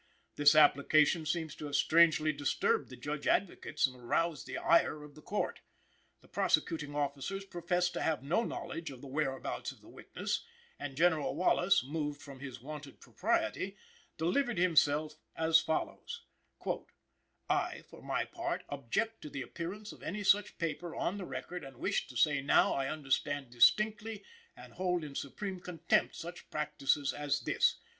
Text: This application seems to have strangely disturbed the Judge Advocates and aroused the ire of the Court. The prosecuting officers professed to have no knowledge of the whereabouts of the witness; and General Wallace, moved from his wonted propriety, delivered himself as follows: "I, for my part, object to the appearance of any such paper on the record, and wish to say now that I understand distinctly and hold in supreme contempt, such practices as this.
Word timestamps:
This 0.35 0.55
application 0.55 1.27
seems 1.27 1.53
to 1.53 1.65
have 1.65 1.75
strangely 1.75 2.33
disturbed 2.33 2.89
the 2.89 2.95
Judge 2.95 3.27
Advocates 3.27 3.85
and 3.85 3.95
aroused 4.01 4.47
the 4.47 4.57
ire 4.57 5.03
of 5.03 5.13
the 5.13 5.21
Court. 5.21 5.59
The 6.21 6.27
prosecuting 6.27 6.95
officers 6.95 7.45
professed 7.45 7.93
to 7.93 8.01
have 8.01 8.23
no 8.23 8.43
knowledge 8.43 8.89
of 8.89 9.01
the 9.01 9.07
whereabouts 9.07 9.71
of 9.71 9.81
the 9.81 9.89
witness; 9.89 10.43
and 10.79 10.97
General 10.97 11.35
Wallace, 11.35 11.83
moved 11.83 12.19
from 12.19 12.39
his 12.39 12.59
wonted 12.59 12.99
propriety, 12.99 13.77
delivered 14.17 14.57
himself 14.57 15.17
as 15.35 15.61
follows: 15.61 16.23
"I, 17.47 17.83
for 17.87 18.01
my 18.01 18.25
part, 18.25 18.63
object 18.69 19.21
to 19.21 19.29
the 19.29 19.43
appearance 19.43 19.91
of 19.91 20.01
any 20.01 20.23
such 20.23 20.57
paper 20.57 20.95
on 20.95 21.19
the 21.19 21.25
record, 21.25 21.63
and 21.63 21.77
wish 21.77 22.07
to 22.07 22.17
say 22.17 22.41
now 22.41 22.69
that 22.71 22.79
I 22.79 22.87
understand 22.87 23.51
distinctly 23.51 24.23
and 24.57 24.73
hold 24.73 25.03
in 25.03 25.13
supreme 25.13 25.59
contempt, 25.59 26.15
such 26.15 26.49
practices 26.49 27.13
as 27.13 27.41
this. 27.41 27.77